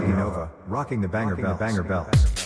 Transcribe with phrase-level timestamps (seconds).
[0.00, 1.58] Rocky Nova, rocking the banger bells.
[1.58, 2.39] banger bells.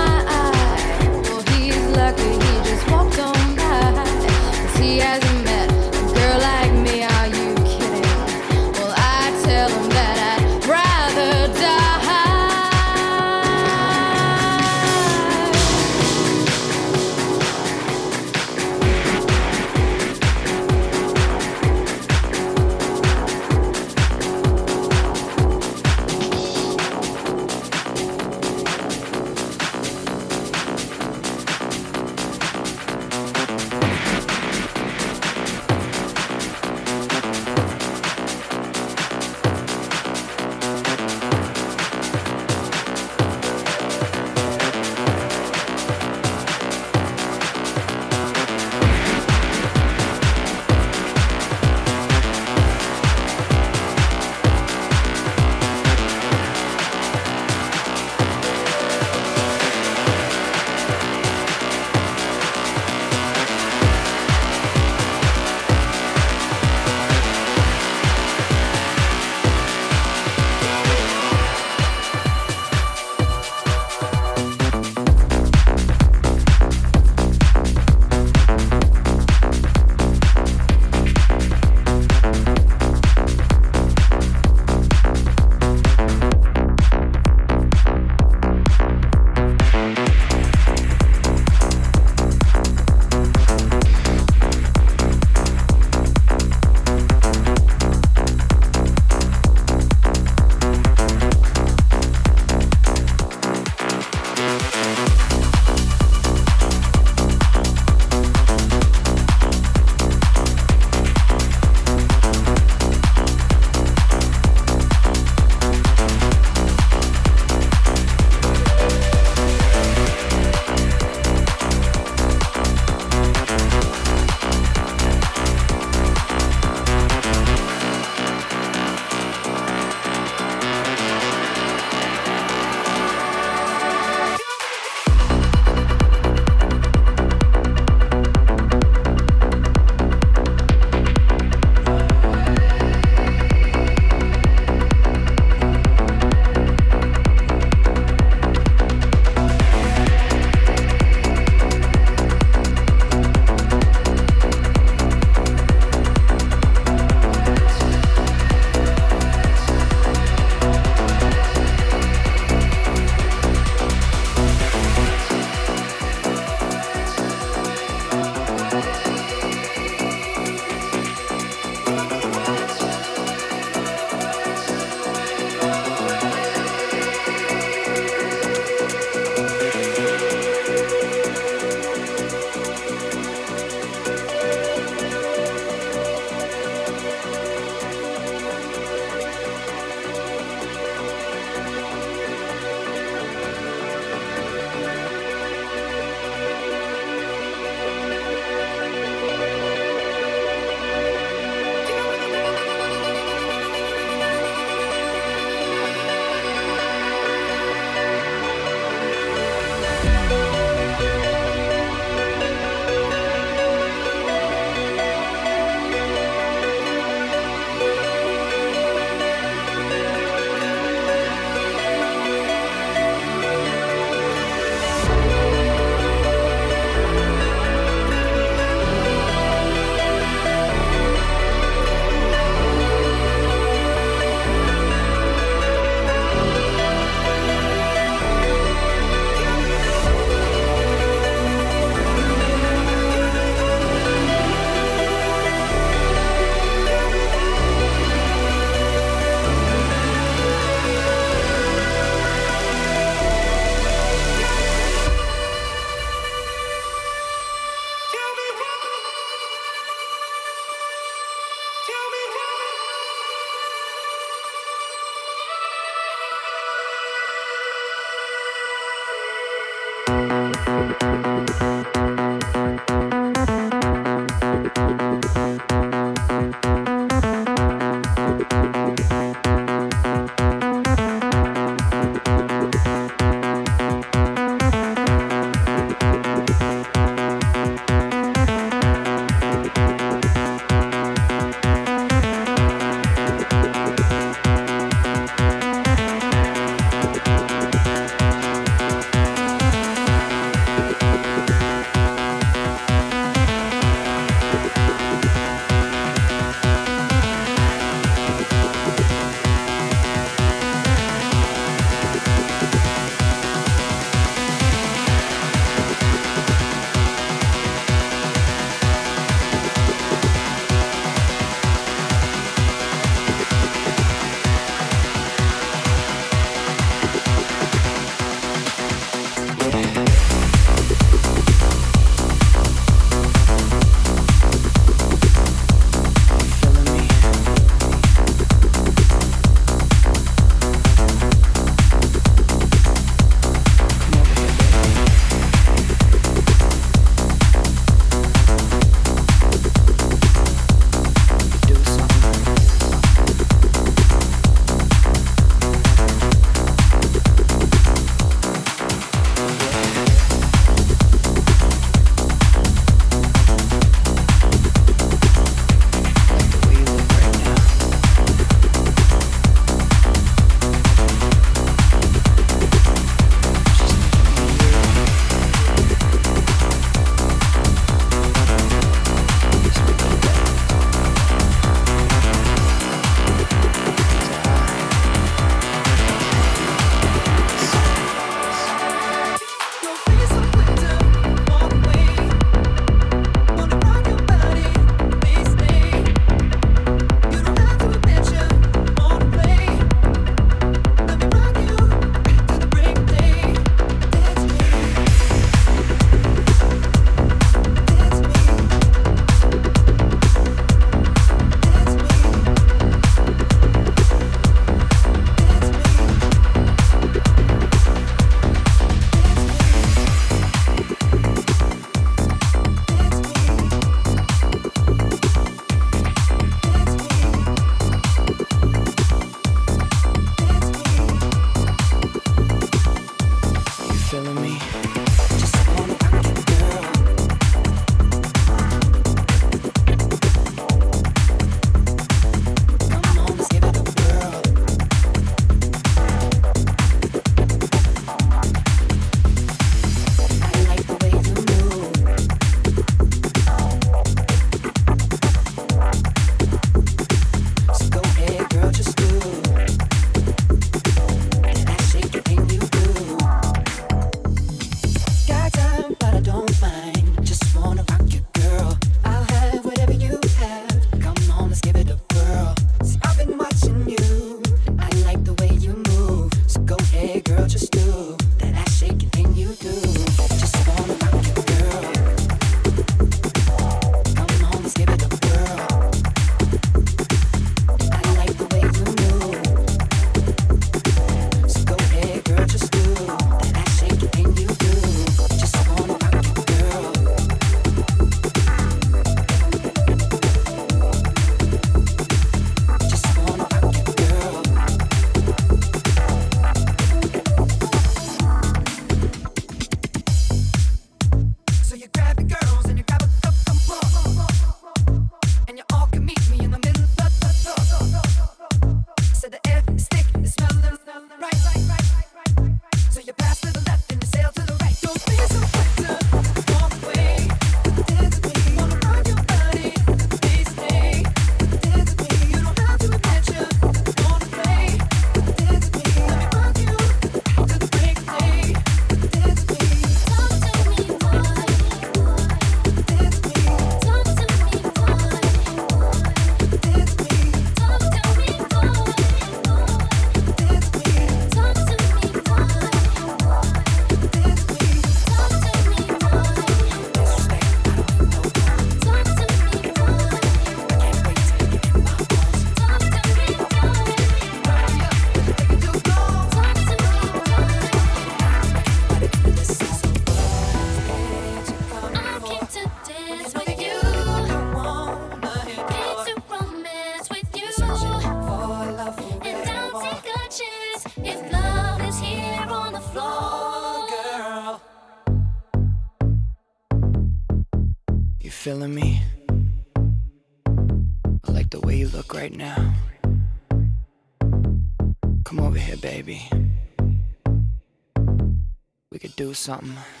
[599.33, 600.00] Something.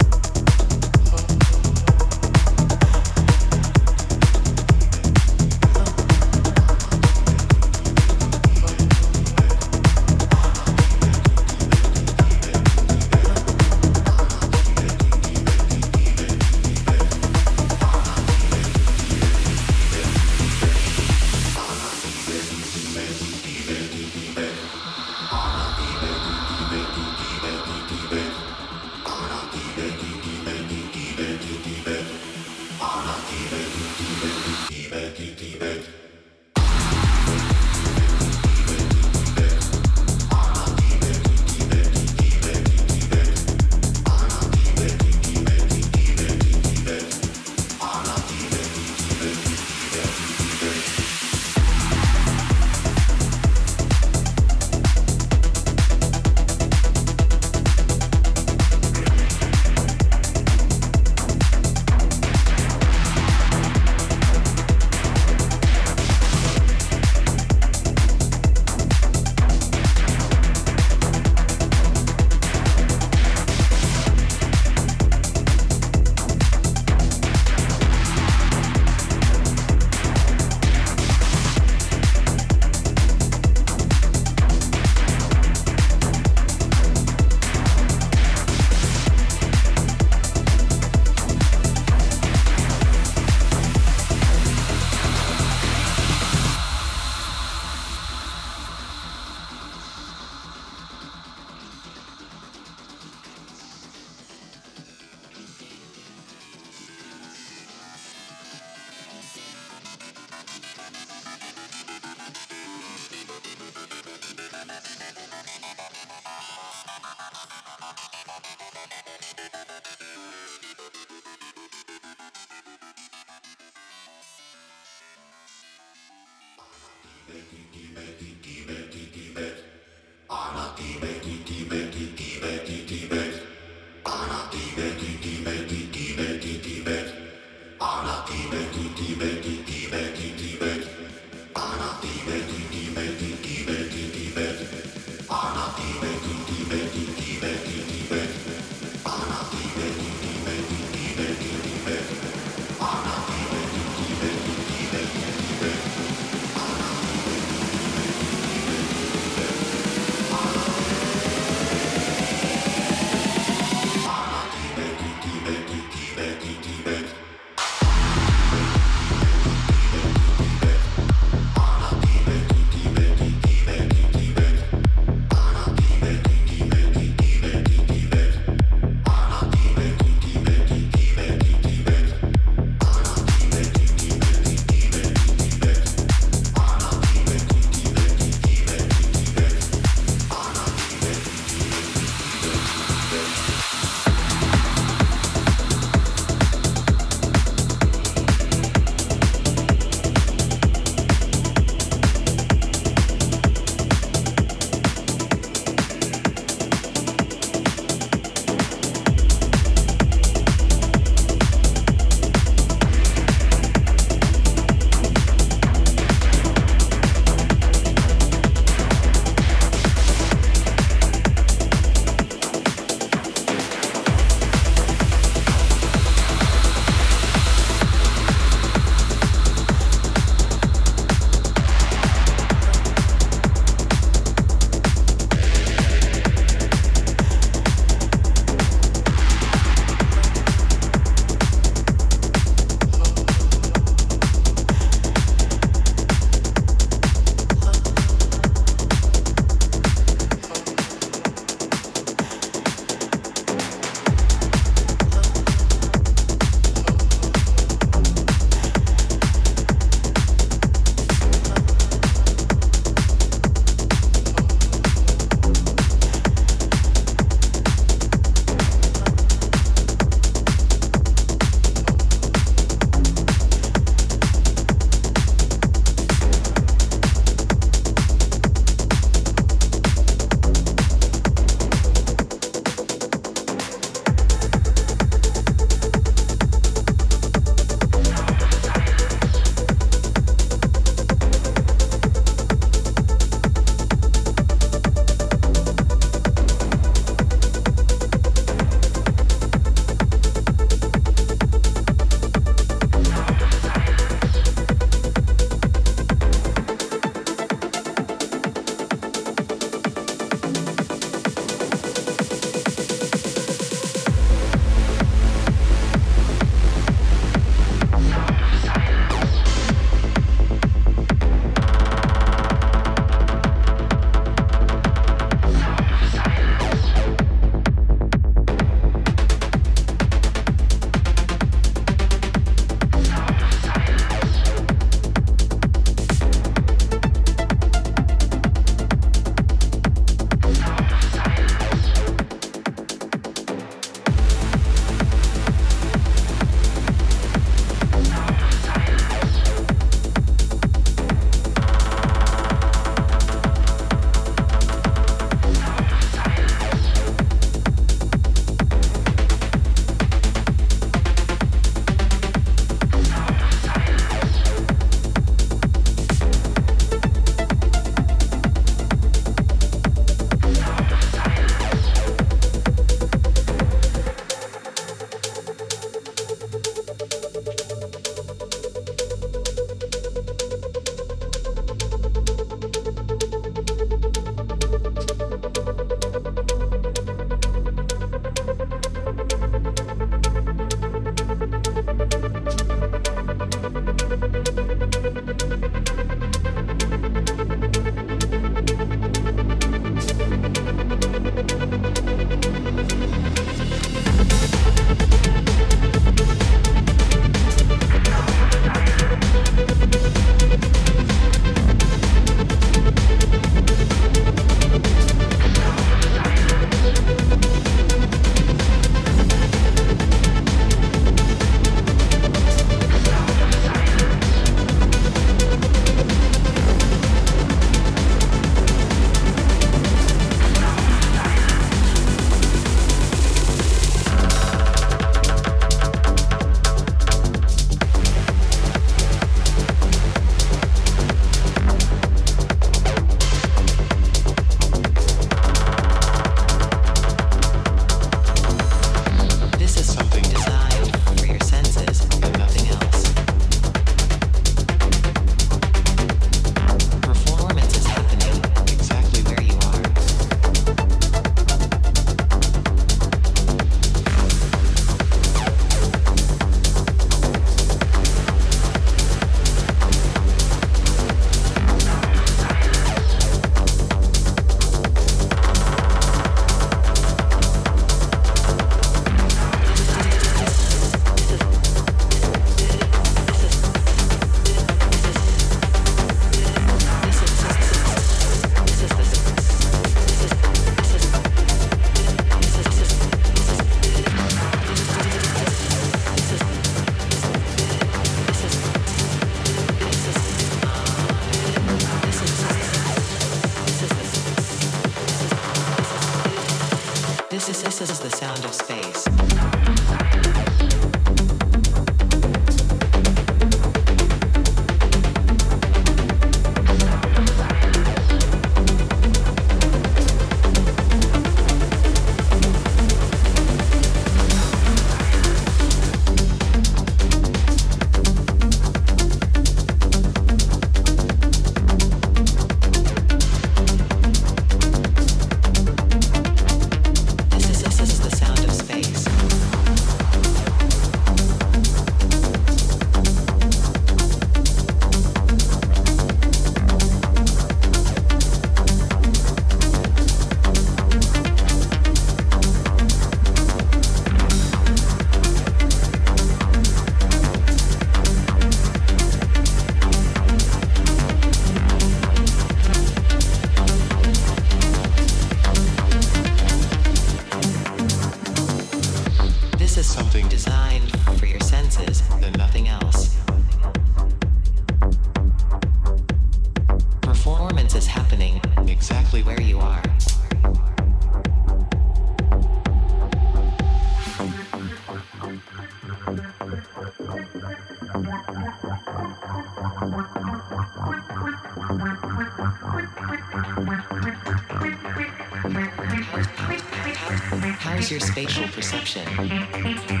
[598.93, 600.00] Connection.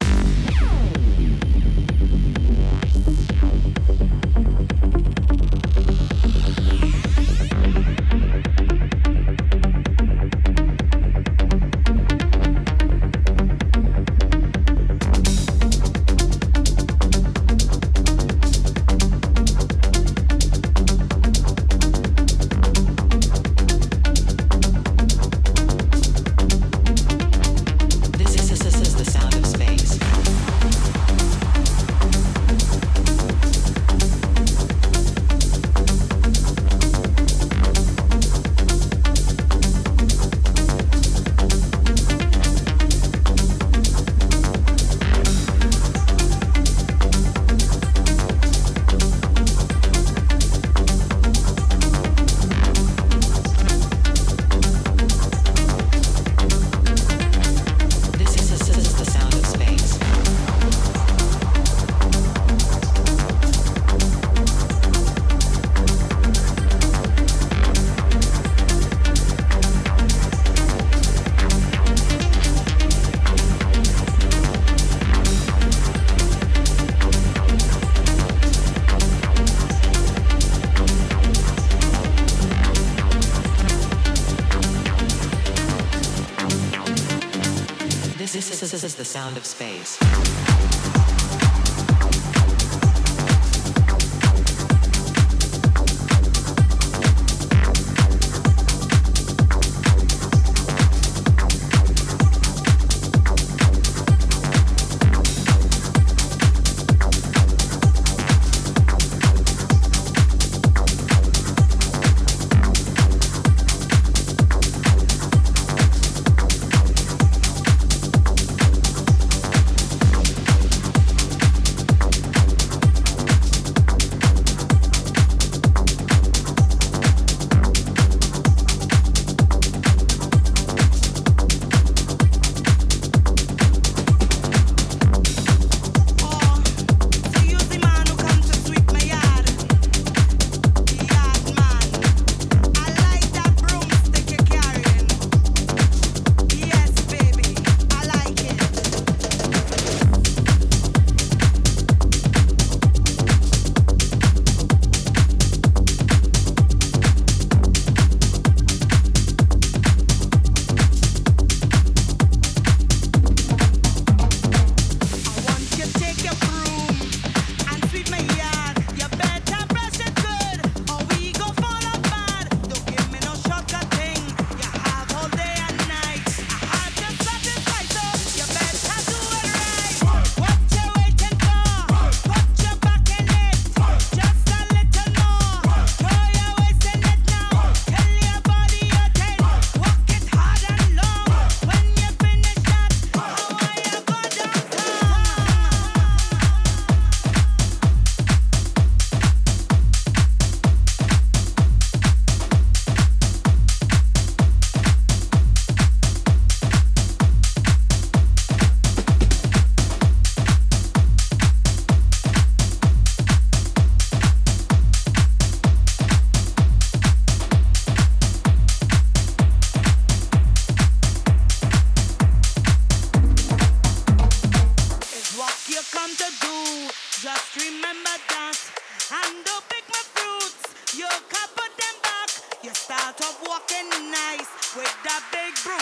[89.11, 90.20] sound of space.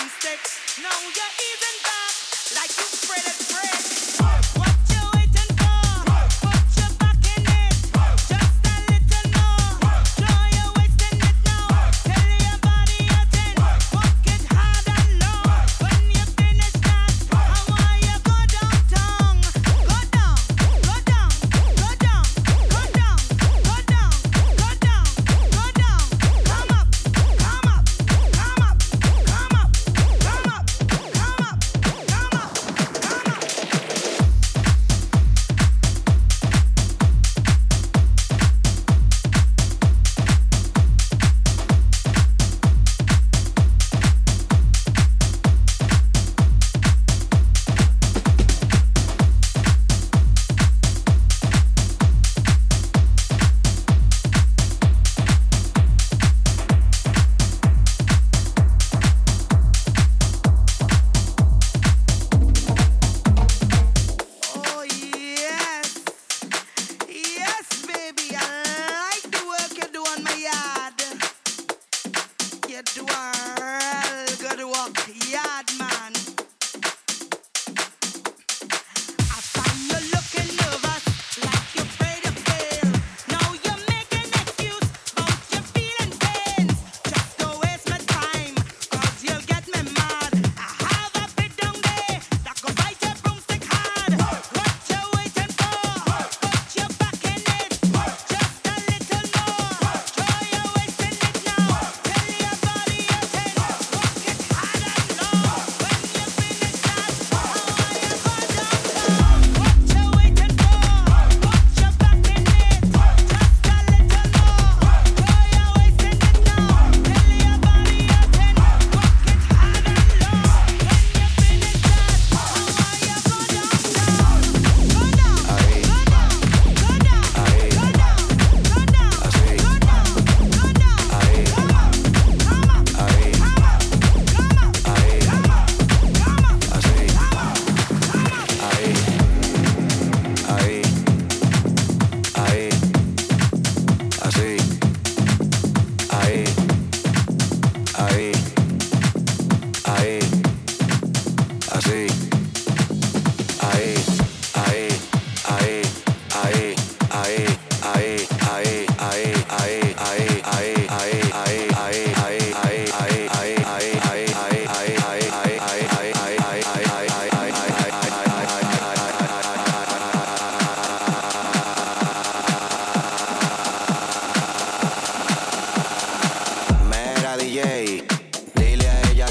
[0.10, 0.82] one.
[0.82, 2.16] Now you're even back
[2.55, 4.38] like you spread it bread.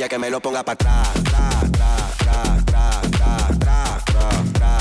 [0.00, 1.12] ella que me lo ponga para atrás.
[1.24, 4.79] Tra, tra, tra, tra, tra, tra, tra, tra.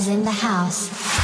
[0.00, 1.19] is in the house.